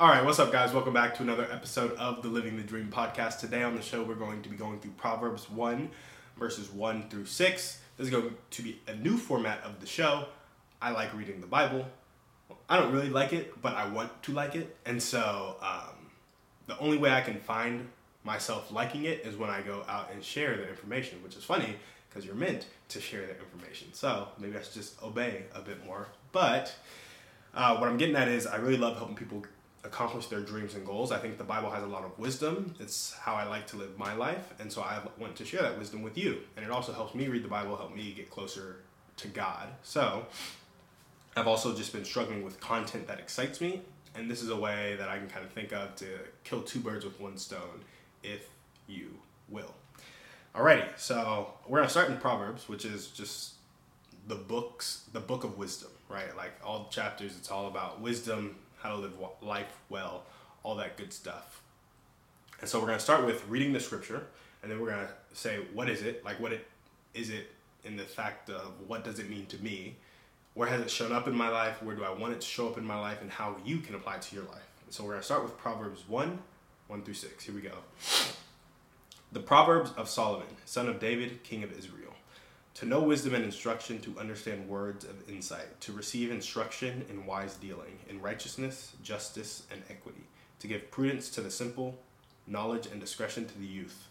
[0.00, 0.72] All right, what's up, guys?
[0.72, 3.38] Welcome back to another episode of the Living the Dream podcast.
[3.38, 5.88] Today on the show, we're going to be going through Proverbs 1,
[6.36, 7.78] verses 1 through 6.
[7.96, 10.26] This is going to be a new format of the show.
[10.82, 11.86] I like reading the Bible.
[12.68, 14.76] I don't really like it, but I want to like it.
[14.84, 16.10] And so um,
[16.66, 17.88] the only way I can find
[18.24, 21.76] myself liking it is when I go out and share the information, which is funny
[22.10, 23.94] because you're meant to share the information.
[23.94, 26.08] So maybe I should just obey a bit more.
[26.32, 26.74] But
[27.54, 29.44] uh, what I'm getting at is I really love helping people
[29.84, 31.12] accomplish their dreams and goals.
[31.12, 32.74] I think the Bible has a lot of wisdom.
[32.80, 35.78] It's how I like to live my life, and so I want to share that
[35.78, 36.38] wisdom with you.
[36.56, 38.76] And it also helps me read the Bible, help me get closer
[39.18, 39.68] to God.
[39.82, 40.26] So
[41.36, 43.82] I've also just been struggling with content that excites me,
[44.14, 46.06] and this is a way that I can kind of think of to
[46.44, 47.84] kill two birds with one stone,
[48.22, 48.48] if
[48.88, 49.10] you
[49.48, 49.74] will.
[50.54, 53.54] Alrighty, so we're gonna start in Proverbs, which is just
[54.28, 56.34] the books, the book of wisdom, right?
[56.36, 60.24] Like all the chapters, it's all about wisdom, how to live life well,
[60.62, 61.62] all that good stuff.
[62.60, 64.26] And so we're going to start with reading the scripture,
[64.62, 66.22] and then we're going to say, what is it?
[66.24, 66.66] Like, what it
[67.14, 67.50] is it
[67.84, 69.96] in the fact of what does it mean to me?
[70.52, 71.82] Where has it shown up in my life?
[71.82, 73.22] Where do I want it to show up in my life?
[73.22, 74.68] And how you can apply it to your life.
[74.84, 76.38] And so we're going to start with Proverbs 1
[76.86, 77.44] 1 through 6.
[77.44, 77.72] Here we go.
[79.32, 82.03] The Proverbs of Solomon, son of David, king of Israel
[82.74, 87.54] to know wisdom and instruction, to understand words of insight, to receive instruction in wise
[87.54, 90.24] dealing, in righteousness, justice, and equity,
[90.58, 91.96] to give prudence to the simple,
[92.48, 94.08] knowledge and discretion to the youth.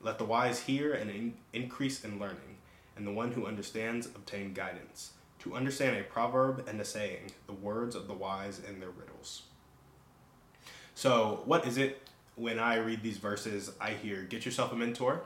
[0.00, 2.56] Let the wise hear and in- increase in learning,
[2.96, 5.12] and the one who understands obtain guidance.
[5.40, 9.42] To understand a proverb and a saying, the words of the wise and their riddles.
[10.94, 13.72] So, what is it when I read these verses?
[13.78, 15.20] I hear, get yourself a mentor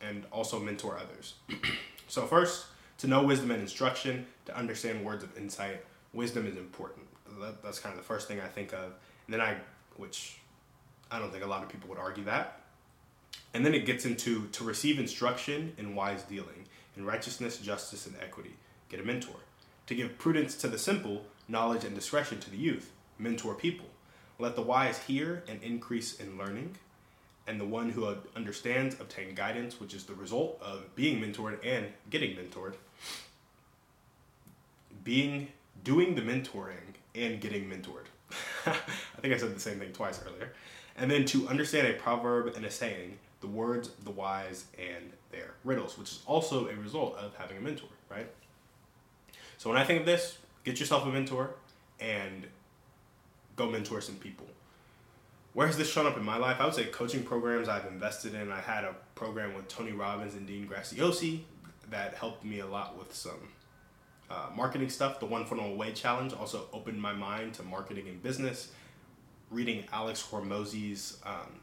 [0.00, 1.34] and also mentor others.
[2.10, 2.66] So, first,
[2.98, 7.06] to know wisdom and instruction, to understand words of insight, wisdom is important.
[7.40, 8.94] That, that's kind of the first thing I think of.
[9.26, 9.54] And then I,
[9.96, 10.40] which
[11.08, 12.62] I don't think a lot of people would argue that.
[13.54, 16.66] And then it gets into to receive instruction in wise dealing,
[16.96, 18.56] in righteousness, justice, and equity.
[18.88, 19.36] Get a mentor.
[19.86, 22.90] To give prudence to the simple, knowledge and discretion to the youth.
[23.20, 23.86] Mentor people.
[24.40, 26.74] Let the wise hear and increase in learning
[27.50, 31.86] and the one who understands obtain guidance, which is the result of being mentored and
[32.08, 32.74] getting mentored.
[35.02, 35.48] Being
[35.82, 38.06] doing the mentoring and getting mentored.
[38.66, 40.52] I think I said the same thing twice earlier.
[40.96, 45.54] And then to understand a proverb and a saying, the words the wise and their
[45.64, 48.30] riddles, which is also a result of having a mentor, right?
[49.58, 51.50] So when I think of this, get yourself a mentor
[51.98, 52.46] and
[53.56, 54.46] go mentor some people
[55.52, 56.60] where has this shown up in my life?
[56.60, 58.52] I would say coaching programs I've invested in.
[58.52, 61.40] I had a program with Tony Robbins and Dean Graziosi
[61.90, 63.48] that helped me a lot with some
[64.30, 65.18] uh, marketing stuff.
[65.18, 68.70] The One Funnel Away Challenge also opened my mind to marketing and business.
[69.50, 71.60] Reading Alex Hormozi's, um,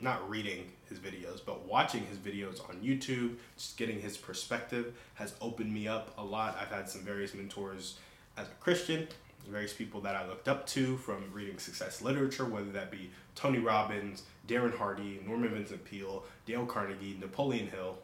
[0.00, 5.34] not reading his videos, but watching his videos on YouTube, just getting his perspective has
[5.42, 6.56] opened me up a lot.
[6.58, 7.98] I've had some various mentors
[8.38, 9.06] as a Christian
[9.48, 13.58] various people that I looked up to from reading success literature, whether that be Tony
[13.58, 17.98] Robbins, Darren Hardy, Norman Vincent Peale, Dale Carnegie, Napoleon Hill.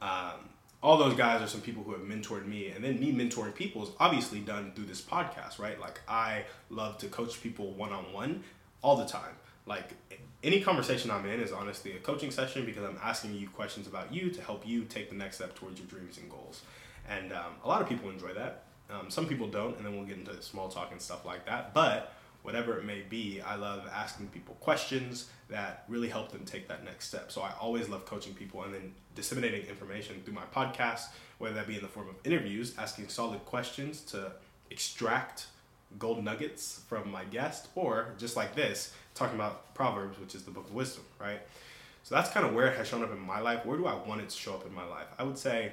[0.00, 0.48] Um,
[0.82, 3.82] all those guys are some people who have mentored me, and then me mentoring people
[3.82, 5.78] is obviously done through this podcast, right?
[5.78, 8.44] Like I love to coach people one on one
[8.82, 9.34] all the time.
[9.66, 9.90] Like
[10.42, 14.12] any conversation I'm in is honestly a coaching session because I'm asking you questions about
[14.12, 16.62] you to help you take the next step towards your dreams and goals.
[17.08, 18.64] And um, a lot of people enjoy that.
[18.92, 21.74] Um, some people don't, and then we'll get into small talk and stuff like that.
[21.74, 22.12] But
[22.42, 26.84] whatever it may be, I love asking people questions that really help them take that
[26.84, 27.30] next step.
[27.30, 31.66] So I always love coaching people and then disseminating information through my podcast, whether that
[31.66, 34.32] be in the form of interviews, asking solid questions to
[34.70, 35.46] extract
[35.98, 40.50] gold nuggets from my guest, or just like this, talking about Proverbs, which is the
[40.50, 41.40] book of wisdom, right?
[42.04, 43.66] So that's kind of where it has shown up in my life.
[43.66, 45.06] Where do I want it to show up in my life?
[45.18, 45.72] I would say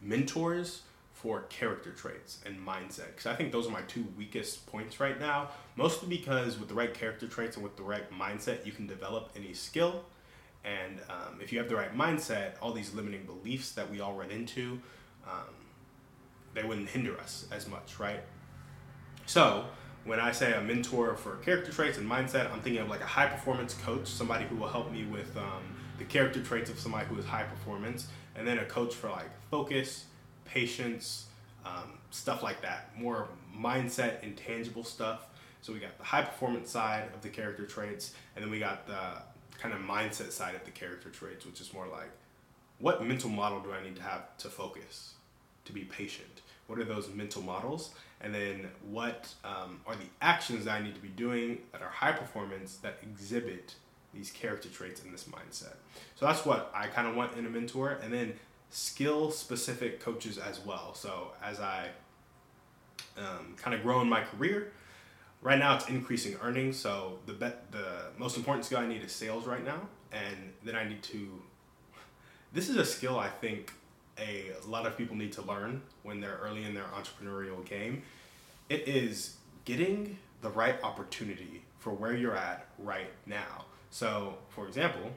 [0.00, 0.82] mentors
[1.16, 5.18] for character traits and mindset because I think those are my two weakest points right
[5.18, 5.48] now.
[5.74, 9.30] Mostly because with the right character traits and with the right mindset, you can develop
[9.34, 10.04] any skill.
[10.62, 14.12] And um, if you have the right mindset, all these limiting beliefs that we all
[14.12, 14.78] run into,
[15.26, 15.54] um,
[16.52, 18.20] they wouldn't hinder us as much, right?
[19.24, 19.64] So,
[20.04, 23.06] when I say a mentor for character traits and mindset, I'm thinking of like a
[23.06, 25.62] high performance coach, somebody who will help me with um,
[25.98, 29.30] the character traits of somebody who is high performance, and then a coach for like
[29.50, 30.04] focus,
[30.46, 31.26] patience,
[31.64, 35.28] um, stuff like that, more mindset, intangible stuff.
[35.60, 38.86] So we got the high performance side of the character traits, and then we got
[38.86, 39.22] the
[39.58, 42.10] kind of mindset side of the character traits, which is more like
[42.78, 45.14] what mental model do I need to have to focus,
[45.64, 46.42] to be patient?
[46.66, 47.94] What are those mental models?
[48.20, 51.88] And then what um, are the actions that I need to be doing that are
[51.88, 53.74] high performance that exhibit
[54.12, 55.74] these character traits in this mindset?
[56.16, 57.98] So that's what I kind of want in a mentor.
[58.02, 58.34] And then
[58.70, 60.94] skill specific coaches as well.
[60.94, 61.88] So as I
[63.16, 64.72] um, kind of grow in my career,
[65.42, 66.76] right now it's increasing earnings.
[66.76, 69.80] So the bet the most important skill I need is sales right now,
[70.12, 71.40] and then I need to.
[72.52, 73.72] This is a skill I think
[74.18, 78.02] a lot of people need to learn when they're early in their entrepreneurial game.
[78.68, 83.66] It is getting the right opportunity for where you're at right now.
[83.90, 85.12] So, for example,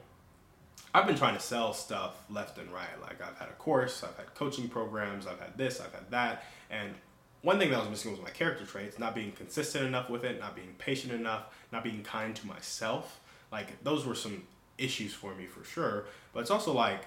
[0.92, 3.00] I've been trying to sell stuff left and right.
[3.00, 6.44] Like I've had a course, I've had coaching programs, I've had this, I've had that,
[6.70, 6.94] and
[7.42, 10.38] one thing that was missing was my character traits, not being consistent enough with it,
[10.40, 13.20] not being patient enough, not being kind to myself.
[13.50, 14.42] Like those were some
[14.78, 16.04] issues for me for sure.
[16.32, 17.06] But it's also like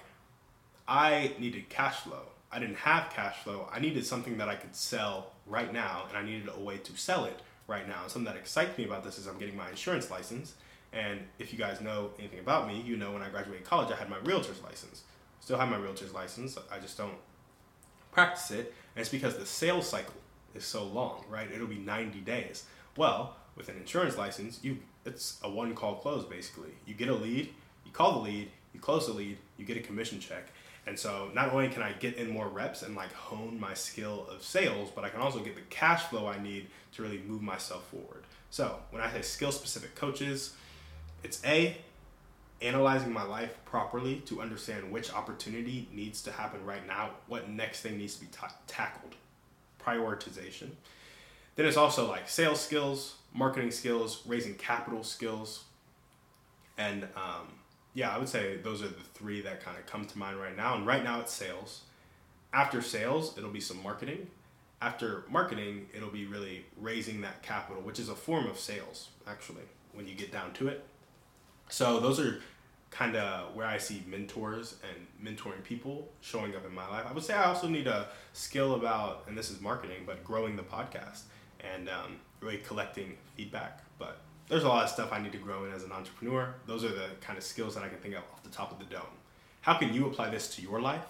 [0.88, 2.22] I needed cash flow.
[2.50, 3.68] I didn't have cash flow.
[3.72, 6.96] I needed something that I could sell right now, and I needed a way to
[6.96, 8.02] sell it right now.
[8.02, 10.54] And something that excites me about this is I'm getting my insurance license.
[10.94, 13.96] And if you guys know anything about me, you know when I graduated college, I
[13.96, 15.02] had my realtor's license.
[15.40, 16.56] Still have my realtor's license.
[16.70, 17.16] I just don't
[18.12, 18.72] practice it.
[18.94, 20.14] And it's because the sales cycle
[20.54, 21.50] is so long, right?
[21.50, 22.64] It'll be 90 days.
[22.96, 26.70] Well, with an insurance license, you it's a one call close basically.
[26.86, 27.52] You get a lead,
[27.84, 30.48] you call the lead, you close the lead, you get a commission check.
[30.86, 34.26] And so not only can I get in more reps and like hone my skill
[34.30, 37.42] of sales, but I can also get the cash flow I need to really move
[37.42, 38.24] myself forward.
[38.50, 40.54] So when I say skill specific coaches,
[41.24, 41.76] it's A,
[42.62, 47.80] analyzing my life properly to understand which opportunity needs to happen right now, what next
[47.80, 49.14] thing needs to be ta- tackled,
[49.84, 50.70] prioritization.
[51.56, 55.64] Then it's also like sales skills, marketing skills, raising capital skills,
[56.78, 57.48] and um,
[57.94, 60.56] yeah, I would say those are the three that kind of come to mind right
[60.56, 60.74] now.
[60.74, 61.82] And right now it's sales.
[62.52, 64.26] After sales, it'll be some marketing.
[64.82, 69.62] After marketing, it'll be really raising that capital, which is a form of sales, actually,
[69.92, 70.84] when you get down to it.
[71.68, 72.40] So those are
[72.90, 75.06] kind of where I see mentors and
[75.36, 77.04] mentoring people showing up in my life.
[77.08, 80.54] I would say I also need a skill about, and this is marketing, but growing
[80.54, 81.22] the podcast
[81.74, 83.80] and um, really collecting feedback.
[83.98, 86.54] But there's a lot of stuff I need to grow in as an entrepreneur.
[86.66, 88.78] Those are the kind of skills that I can think of off the top of
[88.78, 89.02] the dome.
[89.62, 91.04] How can you apply this to your life?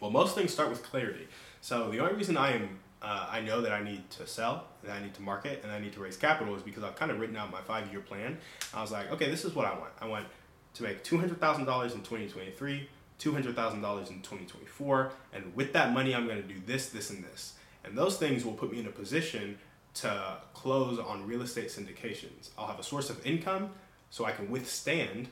[0.00, 1.28] Well, most things start with clarity.
[1.60, 4.90] So the only reason I am uh, I know that I need to sell, and
[4.90, 7.20] I need to market, and I need to raise capital is because I've kind of
[7.20, 8.38] written out my five year plan.
[8.72, 9.92] I was like, okay, this is what I want.
[10.00, 10.26] I want
[10.74, 12.88] to make $200,000 in 2023,
[13.20, 17.54] $200,000 in 2024, and with that money, I'm going to do this, this, and this.
[17.84, 19.58] And those things will put me in a position
[19.96, 22.50] to close on real estate syndications.
[22.56, 23.70] I'll have a source of income
[24.08, 25.28] so I can withstand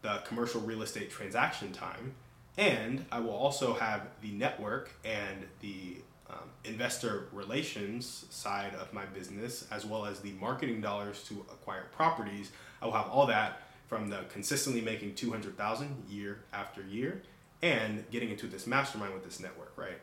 [0.00, 2.14] the commercial real estate transaction time.
[2.56, 5.98] And I will also have the network and the
[6.30, 11.86] um, investor relations side of my business, as well as the marketing dollars to acquire
[11.92, 12.52] properties.
[12.80, 17.22] I will have all that from the consistently making 200,000 year after year
[17.62, 19.98] and getting into this mastermind with this network, right?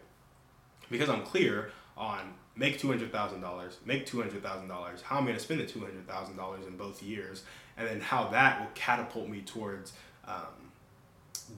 [0.92, 6.68] Because I'm clear on make $200,000, make $200,000, how I'm going to spend the $200,000
[6.68, 7.44] in both years,
[7.78, 9.94] and then how that will catapult me towards
[10.28, 10.72] um,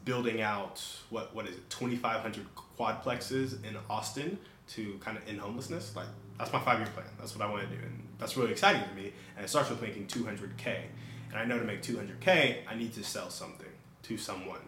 [0.05, 2.45] building out what what is it 2,500
[2.77, 4.37] quadplexes in Austin
[4.69, 5.95] to kind of end homelessness.
[5.95, 6.07] Like
[6.37, 7.07] that's my five year plan.
[7.19, 9.13] That's what I want to do, and that's really exciting to me.
[9.35, 10.81] And it starts with making 200k,
[11.29, 13.67] and I know to make 200k, I need to sell something
[14.03, 14.61] to someone.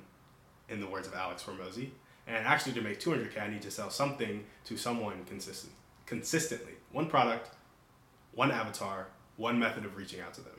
[0.69, 1.89] In the words of Alex Hormozi,
[2.27, 5.73] and actually, to make 200K, I need to sell something to someone consistent,
[6.05, 6.73] consistently.
[6.91, 7.49] One product,
[8.33, 10.53] one avatar, one method of reaching out to them.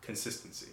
[0.00, 0.68] Consistency.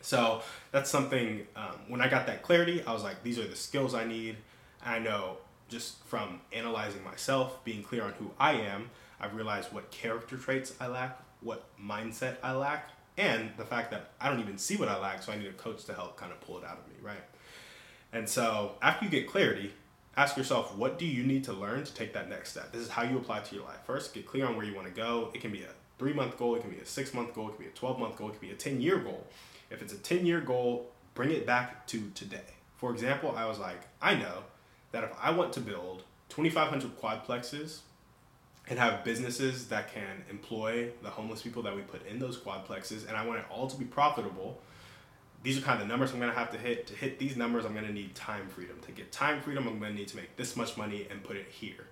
[0.00, 0.42] So
[0.72, 3.94] that's something, um, when I got that clarity, I was like, these are the skills
[3.94, 4.36] I need.
[4.84, 5.36] I know
[5.72, 10.74] just from analyzing myself, being clear on who I am, I've realized what character traits
[10.80, 14.88] I lack, what mindset I lack, and the fact that I don't even see what
[14.88, 16.86] I lack, so I need a coach to help kind of pull it out of
[16.88, 17.22] me, right?
[18.12, 19.72] And so after you get clarity,
[20.16, 22.72] ask yourself, what do you need to learn to take that next step?
[22.72, 23.78] This is how you apply to your life.
[23.86, 25.30] First, get clear on where you want to go.
[25.34, 27.56] It can be a three month goal, it can be a six month goal, it
[27.56, 29.26] can be a 12 month goal, it can be a 10 year goal.
[29.70, 32.40] If it's a 10 year goal, bring it back to today.
[32.76, 34.42] For example, I was like, I know
[34.92, 37.80] that if I want to build 2,500 quadplexes
[38.68, 43.06] and have businesses that can employ the homeless people that we put in those quadplexes.
[43.08, 44.60] And I want it all to be profitable.
[45.42, 46.86] These are kind of the numbers I'm going to have to hit.
[46.86, 48.78] To hit these numbers, I'm going to need time freedom.
[48.86, 51.36] To get time freedom, I'm going to need to make this much money and put
[51.36, 51.86] it here.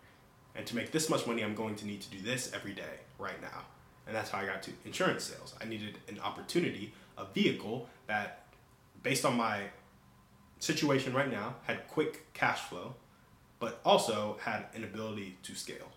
[0.55, 3.01] And to make this much money, I'm going to need to do this every day,
[3.19, 3.65] right now.
[4.07, 5.55] And that's how I got to insurance sales.
[5.61, 8.47] I needed an opportunity, a vehicle that,
[9.03, 9.63] based on my
[10.61, 12.95] situation right now, had quick cash flow,
[13.59, 15.91] but also had an ability to scale.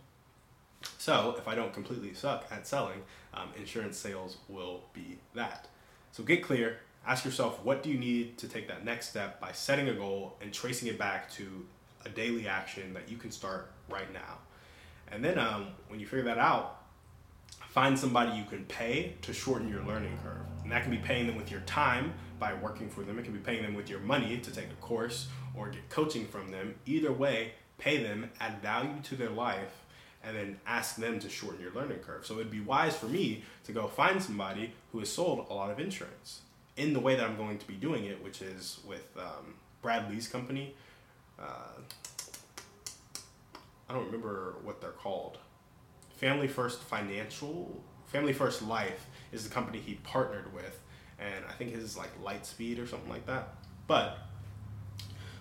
[0.98, 3.04] So if I don't completely suck at selling,
[3.34, 5.68] um, insurance sales will be that.
[6.12, 6.80] So get clear.
[7.06, 10.38] Ask yourself, what do you need to take that next step by setting a goal
[10.42, 11.66] and tracing it back to
[12.06, 14.38] a daily action that you can start right now.
[15.12, 16.83] And then um, when you figure that out,
[17.74, 20.46] find somebody you can pay to shorten your learning curve.
[20.62, 23.18] And that can be paying them with your time by working for them.
[23.18, 26.28] It can be paying them with your money to take a course or get coaching
[26.28, 26.76] from them.
[26.86, 29.82] Either way, pay them, add value to their life,
[30.24, 32.28] and then ask them to shorten your learning curve.
[32.28, 35.72] So it'd be wise for me to go find somebody who has sold a lot
[35.72, 36.42] of insurance
[36.78, 40.12] in the way that I'm going to be doing it, which is with um, Brad
[40.12, 40.76] Lea's company.
[41.40, 41.80] Uh,
[43.90, 45.40] I don't remember what they're called.
[46.24, 50.80] Family First Financial, Family First Life is the company he partnered with,
[51.20, 53.50] and I think his is like Lightspeed or something like that.
[53.88, 54.20] But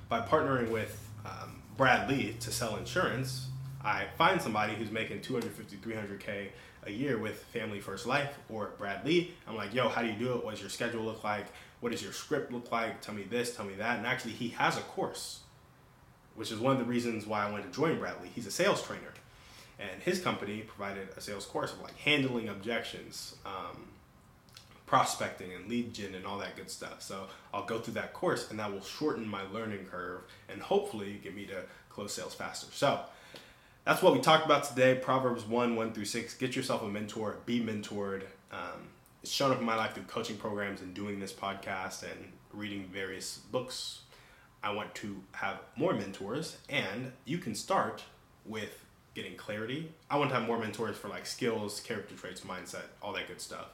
[0.09, 3.47] by partnering with um, Brad Lea to sell insurance,
[3.85, 6.49] I find somebody who's making 250, 300K
[6.87, 9.33] a year with Family First Life or Brad Lea.
[9.47, 10.45] I'm like, yo, how do you do it?
[10.45, 11.47] What does your schedule look like?
[11.79, 13.01] What does your script look like?
[13.03, 13.99] Tell me this, tell me that.
[13.99, 15.43] And actually, he has a course,
[16.35, 18.31] which is one of the reasons why I wanted to join Brad Lea.
[18.35, 19.13] He's a sales trainer.
[19.79, 23.89] And his company provided a sales course of like handling objections, um,
[24.87, 27.03] prospecting and lead gen and all that good stuff.
[27.03, 31.19] So I'll go through that course and that will shorten my learning curve and hopefully
[31.23, 32.67] get me to close sales faster.
[32.73, 33.01] So
[33.85, 34.95] that's what we talked about today.
[34.95, 36.35] Proverbs 1 1 through 6.
[36.35, 38.25] Get yourself a mentor, be mentored.
[38.53, 38.89] Um,
[39.23, 42.89] it's shown up in my life through coaching programs and doing this podcast and reading
[42.93, 44.03] various books.
[44.63, 48.05] I want to have more mentors, and you can start
[48.47, 49.93] with getting clarity.
[50.11, 53.41] I want to have more mentors for like skills, character traits, mindset, all that good
[53.41, 53.67] stuff.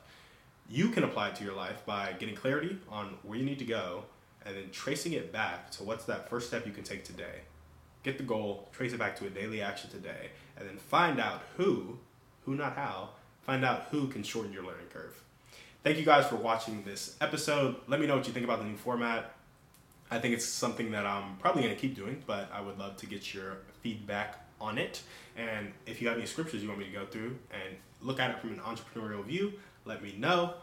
[0.69, 3.65] You can apply it to your life by getting clarity on where you need to
[3.65, 4.05] go
[4.45, 7.43] and then tracing it back to what's that first step you can take today
[8.03, 11.43] get the goal, trace it back to a daily action today, and then find out
[11.57, 11.99] who,
[12.45, 13.11] who not how,
[13.43, 15.23] find out who can shorten your learning curve.
[15.83, 17.77] Thank you guys for watching this episode.
[17.87, 19.35] Let me know what you think about the new format.
[20.11, 22.97] I think it's something that I'm probably going to keep doing, but I would love
[22.99, 25.03] to get your feedback on it.
[25.37, 28.31] And if you have any scriptures you want me to go through and look at
[28.31, 30.55] it from an entrepreneurial view, let me know.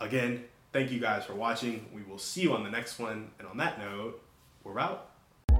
[0.00, 1.86] Again, thank you guys for watching.
[1.94, 3.30] We will see you on the next one.
[3.38, 4.20] And on that note,
[4.64, 5.10] we're out.